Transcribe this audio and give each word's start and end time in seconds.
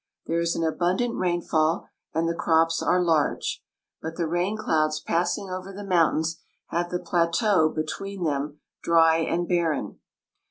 There 0.25 0.39
is 0.39 0.55
an 0.55 0.63
abundant 0.63 1.13
rainfall 1.15 1.85
and 2.11 2.27
the 2.27 2.33
crops 2.33 2.81
are 2.81 2.99
large, 3.03 3.63
but 4.01 4.15
the 4.15 4.25
rain 4.27 4.57
clouds 4.57 4.99
passing 4.99 5.51
over 5.51 5.71
the 5.71 5.83
mountains 5.85 6.39
leave 6.73 6.89
the. 6.89 6.97
pla 6.97 7.27
teau 7.27 7.71
between 7.71 8.23
them 8.23 8.61
dry 8.81 9.17
and 9.17 9.47
barren. 9.47 9.99